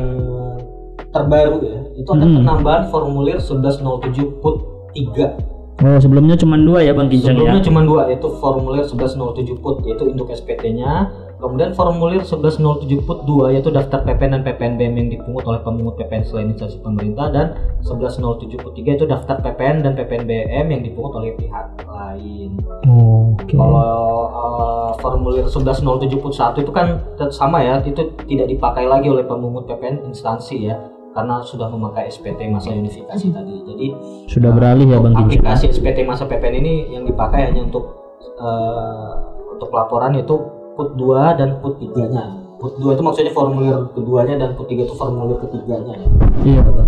terbaru 1.09 1.59
ya, 1.59 1.77
itu 1.97 2.07
ada 2.07 2.23
Hmm. 2.23 2.35
penambahan 2.39 2.83
formulir 2.87 3.35
1107 3.35 4.39
PUT 4.39 4.57
3 4.93 5.59
Oh, 5.79 5.95
sebelumnya 5.95 6.35
cuma 6.35 6.59
dua 6.59 6.83
ya 6.83 6.91
Bang 6.91 7.07
Kincang 7.07 7.39
ya. 7.39 7.55
Sebelumnya 7.55 7.63
cuma 7.63 7.81
dua 7.87 8.01
yaitu 8.11 8.27
formulir 8.43 8.83
1107 8.83 9.63
put 9.63 9.79
yaitu 9.87 10.11
induk 10.11 10.27
SPT-nya. 10.27 11.07
Kemudian 11.39 11.71
formulir 11.71 12.19
1107 12.19 13.07
put 13.07 13.23
2 13.23 13.55
yaitu 13.55 13.71
daftar 13.71 14.03
PPN 14.03 14.35
dan 14.35 14.41
PPNBM 14.43 14.93
yang 14.99 15.07
dipungut 15.07 15.47
oleh 15.47 15.63
pemungut 15.63 15.95
PPN 15.95 16.27
selain 16.27 16.51
instansi 16.51 16.83
pemerintah 16.83 17.31
dan 17.31 17.55
1107 17.79 18.59
put 18.59 18.75
3 18.75 18.99
itu 18.99 19.07
daftar 19.07 19.39
PPN 19.39 19.87
dan 19.87 19.95
PPNBM 19.95 20.67
yang 20.67 20.81
dipungut 20.83 21.15
oleh 21.15 21.31
pihak 21.39 21.79
lain. 21.87 22.59
Oh, 22.83 23.39
oke. 23.39 23.55
Kalau 23.55 24.27
uh, 24.35 24.91
formulir 24.99 25.47
1107 25.47 26.11
put 26.19 26.35
1 26.35 26.59
itu 26.59 26.75
kan 26.75 26.99
sama 27.31 27.63
ya, 27.63 27.79
itu 27.87 28.19
tidak 28.27 28.51
dipakai 28.51 28.83
lagi 28.83 29.07
oleh 29.07 29.23
pemungut 29.23 29.63
PPN 29.63 30.11
instansi 30.11 30.67
ya 30.67 30.75
karena 31.19 31.43
sudah 31.43 31.67
memakai 31.67 32.07
SPT 32.07 32.47
masa 32.47 32.71
unifikasi 32.71 33.27
tadi. 33.27 33.55
Jadi 33.67 33.87
Sudah 34.31 34.55
beralih 34.55 34.87
ya 34.87 35.03
Bang 35.03 35.11
Kincang. 35.11 35.27
aplikasi 35.27 35.65
SPT 35.75 36.07
masa 36.07 36.23
PPN 36.23 36.55
ini 36.63 36.73
yang 36.95 37.03
dipakai 37.03 37.51
hanya 37.51 37.67
untuk 37.67 38.15
eh, 38.39 39.11
untuk 39.51 39.69
laporan 39.75 40.15
itu 40.15 40.35
put 40.79 40.95
2 40.95 41.35
dan 41.35 41.59
put 41.59 41.75
3-nya. 41.75 42.39
Put 42.55 42.79
2 42.79 42.95
itu 42.95 43.03
maksudnya 43.03 43.33
formulir 43.35 43.91
keduanya 43.91 44.35
dan 44.39 44.55
put 44.55 44.71
3 44.71 44.87
itu 44.87 44.95
formulir 44.95 45.43
ketiganya 45.43 45.99
ya. 45.99 46.07
Iya 46.47 46.61
Bang. 46.63 46.87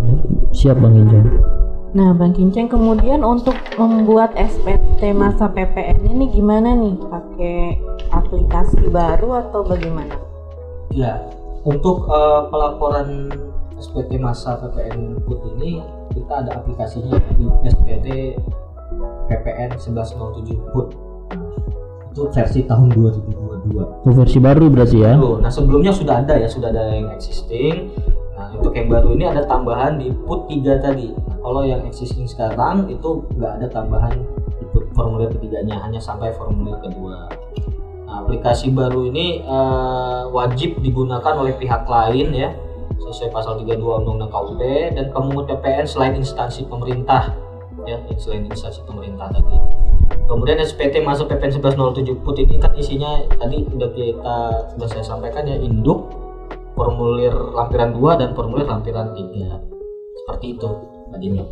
Siap 0.56 0.78
Bang 0.80 0.96
Kincang. 0.96 1.28
Nah, 1.92 2.16
Bang 2.16 2.32
Kinceng 2.32 2.72
kemudian 2.72 3.20
untuk 3.20 3.60
membuat 3.76 4.32
SPT 4.40 5.12
masa 5.12 5.52
PPN 5.52 6.08
ini 6.08 6.32
gimana 6.32 6.72
nih? 6.72 6.96
Pakai 6.96 7.84
aplikasi 8.16 8.88
baru 8.88 9.44
atau 9.44 9.60
bagaimana? 9.68 10.16
Ya, 10.96 11.20
untuk 11.68 12.08
eh, 12.08 12.42
pelaporan 12.48 13.28
SPT 13.82 14.22
masa 14.22 14.62
PPN 14.62 15.18
put 15.26 15.42
ini 15.58 15.82
kita 16.14 16.46
ada 16.46 16.62
aplikasinya 16.62 17.18
di 17.34 17.46
SPT 17.66 18.38
PPN 19.26 19.74
1107 19.74 20.72
put. 20.72 20.94
Itu 22.12 22.28
versi 22.30 22.62
tahun 22.68 22.94
2022. 22.94 24.06
Oh, 24.06 24.14
versi 24.14 24.38
baru 24.38 24.70
berarti 24.70 24.98
ya. 25.02 25.18
Nah 25.18 25.50
sebelumnya 25.50 25.90
sudah 25.90 26.22
ada 26.22 26.38
ya, 26.38 26.46
sudah 26.46 26.70
ada 26.70 26.94
yang 26.94 27.10
existing. 27.16 27.90
Nah 28.38 28.54
untuk 28.54 28.76
yang 28.78 28.92
baru 28.92 29.18
ini 29.18 29.26
ada 29.26 29.48
tambahan 29.50 29.98
di 29.98 30.14
put 30.28 30.46
3 30.46 30.78
tadi. 30.78 31.10
Nah, 31.16 31.38
kalau 31.42 31.66
yang 31.66 31.82
existing 31.88 32.30
sekarang 32.30 32.86
itu 32.92 33.26
nggak 33.34 33.64
ada 33.64 33.68
tambahan 33.72 34.14
di 34.60 34.66
put 34.76 34.86
formulir 34.94 35.32
ketiganya, 35.34 35.80
hanya 35.82 35.98
sampai 35.98 36.36
formulir 36.36 36.78
kedua. 36.84 37.32
Nah 38.06 38.28
aplikasi 38.28 38.76
baru 38.76 39.08
ini 39.08 39.42
eh, 39.42 40.22
wajib 40.30 40.84
digunakan 40.84 41.34
oleh 41.40 41.56
pihak 41.56 41.88
lain 41.88 42.36
ya, 42.36 42.52
sesuai 43.02 43.30
pasal 43.34 43.58
32 43.62 43.82
Undang-Undang 43.82 44.32
KUP 44.32 44.62
dan 44.94 45.06
pemungut 45.10 45.46
PPN 45.50 45.86
selain 45.90 46.14
instansi 46.14 46.70
pemerintah 46.70 47.34
ya, 47.90 47.98
selain 48.18 48.46
instansi 48.46 48.86
pemerintah 48.86 49.28
tadi. 49.34 49.58
Kemudian 50.30 50.62
SPT 50.64 51.04
masuk 51.04 51.28
PPN 51.28 51.60
1107 51.60 52.24
put 52.24 52.38
ini 52.40 52.56
kan 52.62 52.72
isinya 52.78 53.20
tadi 53.36 53.68
udah 53.68 53.90
kita 53.92 54.38
sudah 54.76 54.88
saya 54.88 55.04
sampaikan 55.04 55.44
ya 55.50 55.58
induk 55.60 56.08
formulir 56.78 57.34
lampiran 57.52 57.92
2 57.98 58.22
dan 58.22 58.30
formulir 58.32 58.64
lampiran 58.64 59.12
3 59.12 59.28
seperti 60.24 60.56
itu 60.56 60.70
tadinya 61.12 61.44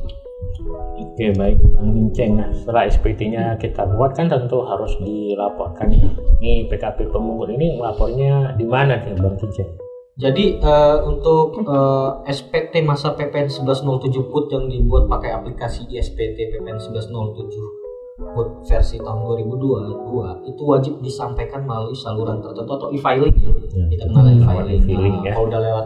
Oke 1.00 1.36
baik 1.36 1.60
Bang 1.76 1.92
Kinceng. 1.92 2.40
Nah 2.40 2.50
setelah 2.56 2.88
SPT-nya 2.88 3.60
kita 3.60 3.84
buat 3.96 4.16
kan 4.16 4.32
tentu 4.32 4.64
harus 4.64 4.96
dilaporkan 5.04 5.92
ya. 5.92 6.08
Ini 6.40 6.68
PKP 6.72 7.12
pemungut 7.12 7.52
ini 7.52 7.76
melapornya 7.76 8.56
di 8.56 8.64
mana 8.64 9.00
nih 9.04 9.16
Bang 9.20 9.36
Kinceng? 9.36 9.89
Jadi 10.20 10.60
eh, 10.60 10.98
untuk 11.02 11.64
eh, 11.64 12.10
SPT 12.28 12.84
masa 12.84 13.16
PPN 13.16 13.48
1107 13.48 13.80
put 14.28 14.52
yang 14.52 14.68
dibuat 14.68 15.08
pakai 15.08 15.32
aplikasi 15.32 15.88
SPT 15.88 16.38
PPN 16.52 16.76
1107 16.76 17.48
put 18.30 18.48
versi 18.62 19.00
tahun 19.00 19.20
2022 19.48 20.44
itu 20.46 20.62
wajib 20.62 20.94
disampaikan 21.00 21.64
melalui 21.64 21.96
saluran 21.96 22.44
tertentu 22.44 22.68
atau 22.70 22.90
e-filing 22.92 23.32
ya, 23.32 23.48
Ya. 23.72 23.86
kita 23.88 24.04
kenal 24.06 24.24
Hmm, 24.28 24.44
e-filing 24.44 24.80
e-filing 24.84 25.16
Nah, 25.16 25.24
ya. 25.24 25.32
kalau 25.34 25.46
udah 25.48 25.62
lewat 25.64 25.86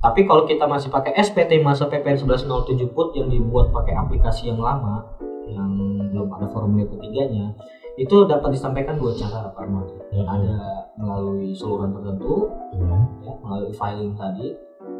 tapi 0.00 0.20
kalau 0.24 0.48
kita 0.48 0.64
masih 0.64 0.88
pakai 0.88 1.12
SPT 1.20 1.60
masa 1.60 1.84
PPN 1.84 2.16
1107 2.16 2.88
put 2.90 3.12
yang 3.12 3.28
dibuat 3.28 3.68
pakai 3.68 3.92
aplikasi 3.92 4.48
yang 4.48 4.56
lama 4.56 5.04
yang 5.44 5.68
belum 6.08 6.32
ada 6.32 6.48
formulir 6.48 6.88
ketiganya 6.88 7.52
itu 8.00 8.24
dapat 8.24 8.56
disampaikan 8.56 8.96
dua 8.96 9.12
cara 9.12 9.52
Pak 9.52 9.60
Ahmad. 9.60 9.99
Ya. 10.10 10.26
ada 10.26 10.90
melalui 10.98 11.54
saluran 11.54 11.94
tertentu 11.94 12.50
Ya. 12.74 12.98
ya, 13.22 13.32
melalui 13.46 13.70
filing 13.70 14.12
tadi. 14.18 14.50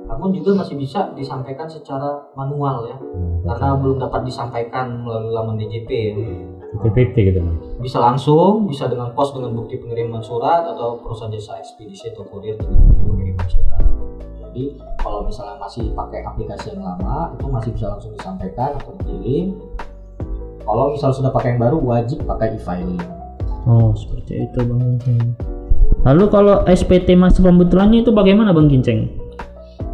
Namun 0.07 0.31
juga 0.35 0.62
masih 0.62 0.79
bisa 0.79 1.11
disampaikan 1.19 1.67
secara 1.67 2.19
manual 2.38 2.87
ya. 2.87 2.97
Karena 3.47 3.75
belum 3.79 3.99
dapat 3.99 4.23
disampaikan 4.26 5.02
melalui 5.02 5.35
laman 5.35 5.59
DJP 5.59 5.90
ya. 5.90 6.14
PPT 6.71 7.35
gitu 7.35 7.43
bisa 7.83 7.99
langsung 7.99 8.71
bisa 8.71 8.87
dengan 8.87 9.11
pos 9.11 9.35
dengan 9.35 9.50
bukti 9.59 9.75
pengiriman 9.83 10.23
surat 10.23 10.62
atau 10.71 11.02
perusahaan 11.02 11.33
jasa 11.35 11.59
ekspedisi 11.59 12.14
atau 12.14 12.23
kurir 12.31 12.55
pengiriman 13.02 13.49
surat. 13.50 13.83
Jadi 14.38 14.79
kalau 15.02 15.26
misalnya 15.26 15.59
masih 15.59 15.90
pakai 15.90 16.23
aplikasi 16.23 16.71
yang 16.71 16.87
lama 16.87 17.35
itu 17.35 17.47
masih 17.50 17.71
bisa 17.75 17.87
langsung 17.90 18.14
disampaikan 18.14 18.79
atau 18.79 18.95
dikirim. 19.02 19.59
Kalau 20.62 20.95
misalnya 20.95 21.17
sudah 21.19 21.33
pakai 21.35 21.59
yang 21.59 21.61
baru 21.67 21.76
wajib 21.83 22.23
pakai 22.23 22.55
e-filing 22.55 23.20
Oh, 23.69 23.93
seperti 23.93 24.49
itu 24.49 24.59
Bang 24.64 24.81
Kinceng. 24.81 25.37
Lalu 26.00 26.25
kalau 26.33 26.64
SPT 26.64 27.12
masa 27.12 27.45
pembetulannya 27.45 28.00
itu 28.00 28.11
bagaimana 28.14 28.57
Bang 28.57 28.73
Kinceng? 28.73 29.11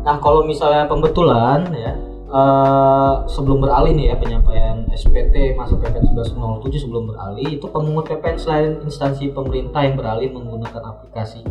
Nah, 0.07 0.23
kalau 0.23 0.47
misalnya 0.47 0.87
pembetulan 0.87 1.67
ya 1.75 1.93
eh, 2.31 3.15
sebelum 3.27 3.59
beralih 3.59 3.91
nih 3.91 4.15
ya 4.15 4.17
penyampaian 4.19 4.87
SPT 4.95 5.59
masuk 5.59 5.83
PPN 5.83 6.15
1107 6.15 6.87
sebelum 6.87 7.11
beralih 7.11 7.59
itu 7.59 7.67
pemungut 7.67 8.07
PPN 8.07 8.39
selain 8.39 8.73
instansi 8.87 9.35
pemerintah 9.35 9.83
yang 9.83 9.99
beralih 9.99 10.31
menggunakan 10.31 10.83
aplikasi 10.95 11.43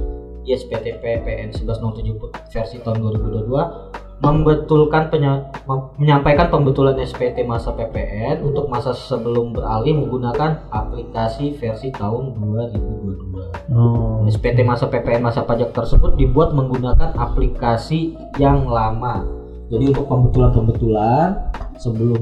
ISPT 0.45 1.01
PPN 1.03 1.51
1107 1.51 2.15
versi 2.53 2.77
tahun 2.79 3.01
2022 3.01 4.04
membetulkan 4.23 5.11
penya- 5.11 5.51
mem- 5.67 5.91
menyampaikan 5.99 6.47
pembetulan 6.47 6.95
SPT 6.97 7.43
masa 7.43 7.75
PPN 7.75 8.47
untuk 8.47 8.71
masa 8.71 8.95
sebelum 8.95 9.51
beralih 9.51 9.91
menggunakan 9.99 10.71
aplikasi 10.71 11.51
versi 11.59 11.91
tahun 11.91 12.31
2022. 12.39 13.75
Oh, 13.75 14.23
SPT 14.25 14.63
masa 14.63 14.87
PPN 14.87 15.25
masa 15.25 15.43
pajak 15.43 15.75
tersebut 15.75 16.15
dibuat 16.15 16.55
menggunakan 16.55 17.11
aplikasi 17.13 18.15
yang 18.39 18.63
lama. 18.65 19.27
Jadi 19.67 19.91
untuk 19.91 20.05
pembetulan-pembetulan 20.07 21.51
sebelum 21.75 22.21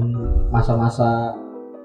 masa-masa 0.50 1.36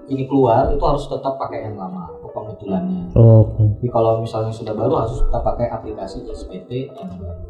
ini 0.10 0.26
keluar 0.26 0.74
itu 0.74 0.82
harus 0.82 1.06
tetap 1.06 1.38
pakai 1.38 1.70
yang 1.70 1.78
lama 1.78 2.10
untuk 2.18 2.34
pembetulannya. 2.34 3.14
oke. 3.14 3.62
Tapi 3.78 3.88
kalau 3.94 4.26
misalnya 4.26 4.50
sudah 4.50 4.74
baru 4.74 5.06
harus 5.06 5.22
tetap 5.22 5.46
pakai 5.46 5.70
aplikasi 5.70 6.26
SPT 6.26 6.90
yang 6.98 7.14
baru. 7.22 7.46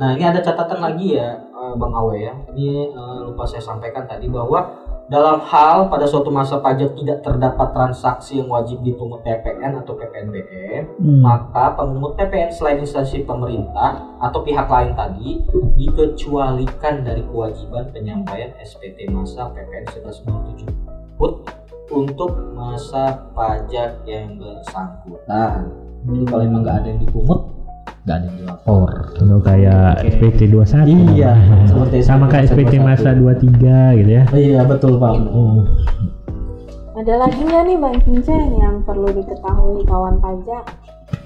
Nah 0.00 0.16
ini 0.16 0.24
ada 0.24 0.40
catatan 0.40 0.80
lagi 0.80 1.20
ya 1.20 1.36
Bang 1.76 1.92
Awe 1.92 2.16
ya. 2.16 2.34
Ini 2.54 2.88
eh, 2.94 3.18
lupa 3.28 3.44
saya 3.44 3.60
sampaikan 3.60 4.06
tadi 4.08 4.30
bahwa 4.30 4.86
dalam 5.08 5.40
hal 5.40 5.88
pada 5.88 6.04
suatu 6.04 6.28
masa 6.28 6.60
pajak 6.60 6.92
tidak 6.92 7.24
terdapat 7.24 7.72
transaksi 7.72 8.44
yang 8.44 8.52
wajib 8.52 8.84
dipungut 8.84 9.24
PPN 9.24 9.80
atau 9.80 9.96
PPNBM, 9.96 10.84
Hmm. 11.00 11.24
maka 11.24 11.72
pemungut 11.80 12.12
PPN 12.20 12.52
selain 12.52 12.84
instansi 12.84 13.24
pemerintah 13.24 14.04
atau 14.20 14.44
pihak 14.44 14.68
lain 14.68 14.92
tadi 14.92 15.40
dikecualikan 15.80 17.08
dari 17.08 17.24
kewajiban 17.24 17.88
penyampaian 17.88 18.52
SPT 18.60 19.08
masa 19.08 19.48
PPN 19.48 19.88
1107 19.88 20.68
put 21.16 21.40
untuk 21.88 22.36
masa 22.52 23.32
pajak 23.32 24.04
yang 24.04 24.36
bersangkutan. 24.36 25.72
Jadi 26.04 26.24
kalau 26.28 26.42
emang 26.44 26.62
nggak 26.62 26.84
ada 26.84 26.88
yang 26.92 27.00
dipungut, 27.00 27.40
yang 28.16 28.34
dilapor. 28.40 28.88
Kalau 29.12 29.38
kayak 29.44 30.00
Oke. 30.00 30.08
SPT 30.16 30.40
21 30.48 31.12
Iya, 31.12 31.32
seperti 31.68 31.98
sama 32.00 32.24
kayak 32.32 32.48
SPT 32.48 32.80
masa 32.80 33.12
23 33.12 34.00
gitu 34.00 34.10
ya. 34.10 34.24
Iya 34.32 34.60
betul 34.64 34.96
pak. 34.96 35.14
Ada 36.98 37.14
lagi 37.14 37.40
nggak 37.46 37.62
nih 37.68 37.76
Bang 37.78 37.98
Kinceng 38.02 38.58
yang 38.58 38.82
perlu 38.82 39.06
diketahui 39.14 39.86
kawan 39.86 40.18
pajak? 40.18 40.66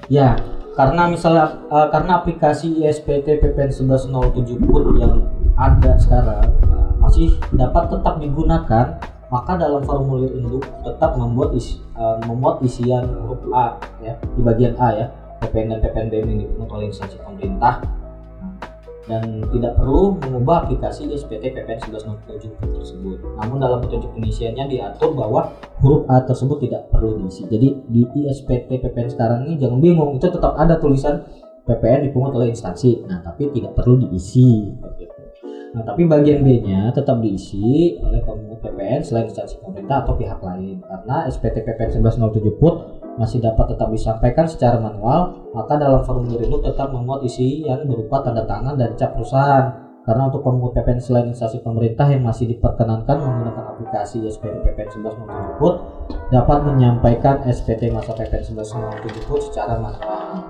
Ya, 0.05 0.37
karena 0.77 1.09
misalnya 1.09 1.65
eh, 1.71 1.87
karena 1.89 2.21
aplikasi 2.21 2.85
ISPT 2.85 3.41
PPN 3.41 3.73
1107 3.73 4.69
put 4.69 4.83
yang 5.01 5.25
ada 5.57 5.97
sekarang 5.97 6.45
eh, 6.45 6.91
masih 7.01 7.41
dapat 7.57 7.89
tetap 7.89 8.21
digunakan, 8.21 8.85
maka 9.33 9.51
dalam 9.57 9.81
formulir 9.81 10.29
induk 10.37 10.61
tetap 10.85 11.17
membuat 11.17 11.57
isi, 11.57 11.81
eh, 11.97 12.17
memuat 12.29 12.61
isian 12.61 13.09
huruf 13.25 13.41
A 13.49 13.81
ya 14.05 14.13
di 14.37 14.41
bagian 14.45 14.77
A 14.77 14.89
ya 14.93 15.07
PPN 15.43 15.75
dan 15.75 15.79
PPNBM 15.83 16.25
yang 16.31 16.39
dipungut 16.47 16.69
oleh 16.71 16.87
instansi 16.87 17.19
pemerintah 17.19 17.83
dan 19.03 19.43
tidak 19.51 19.75
perlu 19.75 20.15
mengubah 20.15 20.63
aplikasi 20.63 21.11
ISPT 21.11 21.51
PPN 21.51 21.79
1107 21.91 22.55
put 22.55 22.69
tersebut. 22.71 23.19
Namun 23.35 23.59
dalam 23.59 23.83
petunjuk 23.83 24.15
pengisiannya 24.15 24.71
diatur 24.71 25.11
bahwa 25.11 25.51
huruf 25.83 26.07
A 26.07 26.23
tersebut 26.23 26.63
tidak 26.63 26.87
perlu 26.87 27.19
diisi. 27.19 27.43
Jadi 27.51 27.83
di 27.91 28.07
ISPT 28.07 28.79
PPN 28.79 29.11
sekarang 29.11 29.39
ini 29.43 29.59
jangan 29.59 29.83
bingung, 29.83 30.15
itu 30.15 30.31
tetap 30.31 30.55
ada 30.55 30.79
tulisan 30.79 31.19
PPN 31.67 32.07
dipungut 32.07 32.31
oleh 32.31 32.55
instansi. 32.55 33.03
Nah, 33.03 33.19
tapi 33.19 33.51
tidak 33.51 33.75
perlu 33.75 34.07
diisi. 34.07 34.71
Nah, 35.73 35.83
tapi 35.83 36.05
bagian 36.05 36.45
B-nya 36.45 36.93
tetap 36.93 37.19
diisi 37.19 37.97
oleh 37.99 38.23
pemungut 38.23 38.61
PPN 38.63 39.03
selain 39.03 39.27
instansi 39.27 39.59
pemerintah 39.59 40.07
atau 40.07 40.15
pihak 40.15 40.39
lain. 40.39 40.79
Karena 40.79 41.27
SPT 41.27 41.65
PPN 41.65 42.07
1107 42.07 42.55
PUT 42.61 42.75
masih 43.17 43.39
dapat 43.41 43.73
tetap 43.75 43.89
disampaikan 43.93 44.45
secara 44.49 44.81
manual, 44.81 45.37
maka 45.53 45.77
dalam 45.77 46.01
formulir 46.01 46.41
itu 46.41 46.57
tetap 46.65 46.89
memuat 46.89 47.21
isi 47.21 47.61
yang 47.65 47.85
berupa 47.85 48.25
tanda 48.25 48.45
tangan 48.45 48.73
dan 48.73 48.97
cap 48.97 49.13
perusahaan. 49.13 49.83
Karena 50.03 50.27
untuk 50.27 50.43
pemungut 50.43 50.75
PPN 50.75 50.99
selain 50.99 51.31
instansi 51.31 51.63
pemerintah 51.63 52.03
yang 52.11 52.27
masih 52.27 52.51
diperkenankan 52.51 53.23
menggunakan 53.23 53.71
aplikasi 53.71 54.19
SPT 54.27 54.59
PPN 54.67 54.99
1107 54.99 55.59
PUT 55.63 55.75
dapat 56.27 56.59
menyampaikan 56.67 57.39
SPT 57.47 57.87
masa 57.87 58.11
PPN 58.11 58.43
1107 58.67 59.27
PUT 59.31 59.39
secara 59.47 59.79
manual. 59.79 60.43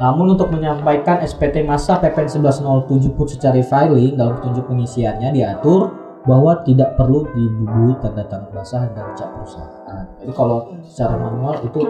Namun 0.00 0.32
untuk 0.32 0.48
menyampaikan 0.48 1.20
SPT 1.20 1.60
masa 1.60 2.00
PPN 2.00 2.48
1107 2.48 3.12
put 3.12 3.28
secara 3.28 3.60
filing 3.60 4.16
dalam 4.16 4.40
petunjuk 4.40 4.64
pengisiannya 4.64 5.28
diatur 5.28 5.92
bahwa 6.28 6.60
tidak 6.68 7.00
perlu 7.00 7.24
dibubuhi 7.32 7.96
tanda 8.04 8.24
tangan 8.28 8.50
basah 8.52 8.84
dan 8.92 9.06
cap 9.16 9.32
perusahaan. 9.32 10.04
Jadi 10.20 10.32
kalau 10.36 10.76
secara 10.84 11.16
manual 11.16 11.56
itu 11.64 11.80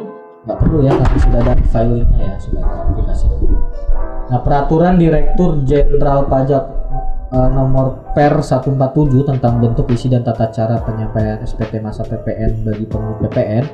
nggak 0.47 0.57
perlu 0.57 0.79
ya 0.87 0.93
tapi 0.97 1.17
sudah 1.21 1.41
ada 1.45 1.55
filingnya 1.69 2.25
ya 2.25 2.37
sudah 2.39 2.63
ada 2.63 2.77
aplikasi. 2.87 3.27
Nah 4.31 4.41
peraturan 4.41 4.95
Direktur 4.97 5.67
Jenderal 5.67 6.31
Pajak 6.31 6.65
eh, 7.35 7.51
nomor 7.51 8.07
Per 8.15 8.33
147 8.39 8.79
tentang 9.27 9.59
bentuk 9.59 9.91
isi 9.91 10.07
dan 10.07 10.23
tata 10.23 10.47
cara 10.55 10.79
penyampaian 10.87 11.43
SPT 11.43 11.83
masa 11.83 12.07
PPN 12.07 12.63
bagi 12.63 12.87
pemungut 12.87 13.19
PPN 13.27 13.65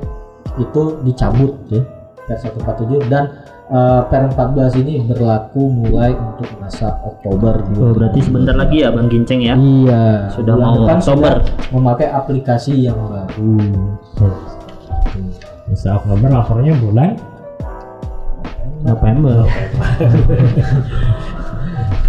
itu 0.56 0.82
dicabut 1.04 1.52
ya 1.68 1.84
Per 2.24 2.36
147 2.40 3.12
dan 3.12 3.28
eh, 3.66 4.00
Per 4.06 4.20
14 4.30 4.80
ini 4.80 5.02
berlaku 5.02 5.66
mulai 5.66 6.12
untuk 6.12 6.46
masa 6.56 6.96
Oktober 7.02 7.62
Oh, 7.76 7.90
berarti 7.90 8.20
sebentar 8.22 8.54
lagi 8.54 8.82
ya 8.82 8.94
Bang 8.94 9.10
Ginceng 9.10 9.42
ya. 9.42 9.54
Iya, 9.54 10.30
Sudah 10.30 10.54
bulan 10.54 10.66
mau 10.66 10.74
depan 10.86 10.98
Oktober. 10.98 11.34
sudah 11.42 11.72
memakai 11.74 12.08
aplikasi 12.08 12.86
yang 12.86 12.98
baru. 13.06 13.54
Bisa 15.66 15.98
Oktober 15.98 16.28
lapornya 16.30 16.72
bulan 16.78 17.10
November. 18.82 19.42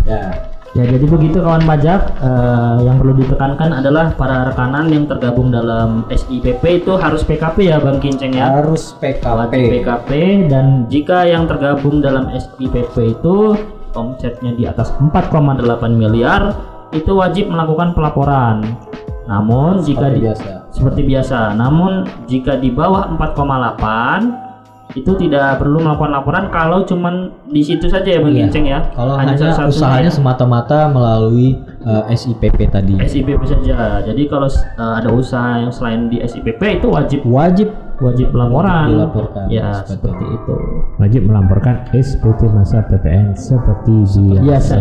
Ya, 0.07 0.46
Ya 0.75 0.83
jadi 0.83 1.05
begitu 1.07 1.39
kawan 1.41 1.63
pajak 1.63 2.01
Eh, 2.17 2.77
yang 2.85 2.99
perlu 2.99 3.13
ditekankan 3.17 3.71
adalah 3.71 4.11
para 4.13 4.51
rekanan 4.51 4.91
yang 4.91 5.05
tergabung 5.07 5.49
dalam 5.49 6.03
SIPP 6.11 6.83
itu 6.83 6.91
harus 6.97 7.23
PKP 7.23 7.71
ya 7.71 7.77
Bang 7.79 7.97
Ginceng 8.03 8.35
ya. 8.35 8.51
harus 8.51 8.93
PKP. 8.99 9.25
Wajib 9.47 9.69
PKP 9.79 10.09
dan 10.51 10.65
jika 10.91 11.23
yang 11.23 11.47
tergabung 11.47 12.01
dalam 12.03 12.29
SIPP 12.29 12.93
itu 13.17 13.55
omsetnya 13.95 14.53
di 14.53 14.67
atas 14.67 14.93
4,8 14.99 15.63
miliar 15.93 16.53
itu 16.91 17.11
wajib 17.15 17.49
melakukan 17.49 17.93
pelaporan. 17.97 18.63
Namun 19.27 19.83
jika 19.83 20.07
Seperti 20.07 20.15
di, 20.15 20.23
biasa. 20.23 20.49
seperti 20.71 21.01
biasa, 21.03 21.39
namun 21.59 21.91
jika 22.31 22.55
di 22.55 22.71
bawah 22.71 23.11
4,8 23.17 24.46
itu 24.97 25.11
tidak 25.15 25.61
perlu 25.61 25.77
melakukan 25.77 26.09
laporan 26.11 26.43
kalau 26.49 26.81
cuman 26.81 27.29
di 27.45 27.61
situ 27.61 27.85
saja 27.85 28.07
ya 28.07 28.19
Bang 28.19 28.33
Iya. 28.33 28.49
Ginceng 28.49 28.65
ya. 28.65 28.79
Kalau 28.91 29.13
hanya, 29.13 29.37
satunya 29.37 29.69
usahanya 29.69 30.09
ya. 30.09 30.17
semata-mata 30.17 30.79
melalui 30.89 31.53
eh, 31.81 32.03
SIPP 32.11 32.57
tadi. 32.67 32.97
SIPP 32.97 33.41
saja. 33.43 34.01
Jadi 34.01 34.25
kalau 34.25 34.49
eh, 34.49 34.93
ada 34.97 35.09
usaha 35.09 35.59
yang 35.59 35.69
selain 35.69 36.09
di 36.09 36.17
SIPP 36.19 36.81
itu 36.81 36.87
wajib 36.89 37.19
Wajib 37.23 37.69
wajib 37.97 38.29
laporan. 38.33 38.93
dilaporkan. 38.93 39.45
Ya, 39.49 39.81
Seperti 39.81 40.17
seperti 40.17 40.25
itu. 40.31 40.55
wajib 40.97 41.21
melaporkan 41.25 41.75
SPT 41.91 42.41
masa 42.49 42.85
PPN 42.85 43.33
seperti 43.33 43.95
biasa. 44.05 44.41
Biasa 44.41 44.75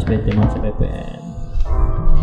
SPT 0.00 0.26
masa 0.32 0.56
PPN. 0.60 1.18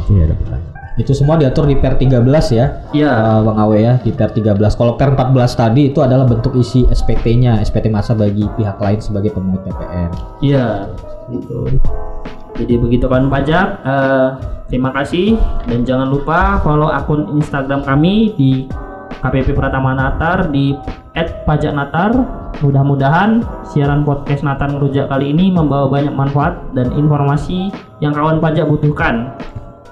Tidak 0.06 0.24
ada 0.24 0.36
pertanyaan. 0.38 0.75
Itu 0.96 1.12
semua 1.12 1.36
diatur 1.36 1.68
di 1.68 1.76
Per 1.76 2.00
13 2.00 2.24
ya. 2.56 2.66
Iya. 2.96 3.12
eh, 3.12 3.40
Bang 3.44 3.60
Awe 3.60 3.78
ya 3.80 3.94
di 4.00 4.16
Per 4.16 4.32
13. 4.32 4.80
Kalau 4.80 4.96
Per 4.96 5.12
14 5.12 5.52
tadi 5.52 5.92
itu 5.92 6.00
adalah 6.00 6.24
bentuk 6.24 6.56
isi 6.56 6.88
SPT-nya, 6.88 7.60
SPT 7.60 7.92
masa 7.92 8.16
bagi 8.16 8.48
pihak 8.56 8.80
lain 8.80 9.00
sebagai 9.04 9.36
pemungut 9.36 9.68
PPN. 9.68 10.10
Iya, 10.40 10.88
gitu. 11.32 11.68
Jadi 12.56 12.74
begitu 12.80 13.06
kan 13.12 13.28
pajak. 13.28 13.84
eh, 13.84 14.28
terima 14.72 14.90
kasih 14.96 15.36
dan 15.68 15.84
jangan 15.84 16.08
lupa 16.10 16.58
follow 16.64 16.90
akun 16.90 17.38
Instagram 17.38 17.84
kami 17.84 18.34
di 18.40 18.66
KPP 19.20 19.52
Pratama 19.52 19.92
Natar 19.92 20.48
di 20.48 20.72
@pajaknatar. 21.44 22.16
Mudah-mudahan 22.64 23.44
siaran 23.68 24.08
podcast 24.08 24.48
Natar 24.48 24.72
Ngerujak 24.72 25.12
kali 25.12 25.36
ini 25.36 25.52
membawa 25.52 25.92
banyak 25.92 26.16
manfaat 26.16 26.56
dan 26.72 26.88
informasi 26.96 27.68
yang 28.00 28.16
kawan 28.16 28.40
pajak 28.40 28.64
butuhkan. 28.64 29.36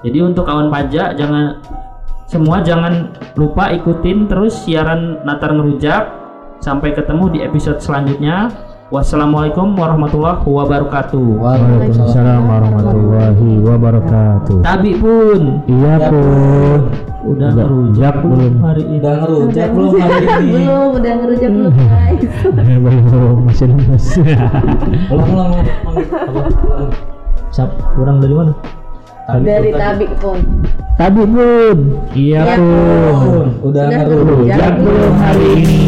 Jadi 0.04 0.18
untuk 0.20 0.44
kawan 0.44 0.68
pajak 0.68 1.16
jangan 1.16 1.56
semua 2.28 2.60
jangan 2.60 3.08
lupa 3.40 3.72
ikutin 3.72 4.28
terus 4.28 4.52
siaran 4.68 5.24
Natar 5.24 5.56
Ngerujak. 5.56 6.22
Sampai 6.60 6.92
ketemu 6.92 7.32
di 7.32 7.38
episode 7.40 7.80
selanjutnya. 7.80 8.52
Wassalamualaikum 8.92 9.72
warahmatullahi 9.74 10.44
wabarakatuh. 10.44 11.40
Waalaikumsalam 11.40 12.44
warahmatullahi 12.44 13.50
wabarakatuh. 13.64 14.60
Tabi 14.60 14.92
pun 15.00 15.40
Iya 15.64 15.94
pun. 16.12 16.78
udah 17.24 17.48
Udah 17.48 17.50
ngerujak 17.56 18.14
belum 18.20 18.54
hari 18.60 18.82
ini. 18.84 18.96
Udah 19.00 19.14
ngerujak 19.24 19.68
belum 19.72 19.92
hari 19.96 20.26
ini? 20.28 20.52
belum 20.52 20.88
udah 21.00 21.12
ngerujak 21.16 21.50
belum 21.56 21.72
guys 21.72 22.24
Belum 23.08 23.38
masih 23.48 23.66
lemes. 23.72 24.04
Ulang 25.08 25.30
ulang 25.32 25.50
ulang. 25.56 25.64
Sap, 27.56 27.72
kurang 27.96 28.20
dari 28.20 28.36
mana? 28.36 28.52
Dari 29.24 29.70
tabik 29.72 30.12
pun 30.20 30.38
Tabi 30.94 31.26
pun. 31.26 31.78
Iya 32.14 32.54
Iya 32.54 32.54
pun. 32.54 33.46
Udah 33.66 33.90
Udah 33.90 34.06
ngerujak 34.06 34.72
belum 34.78 35.14
hari 35.18 35.46
ini? 35.58 35.82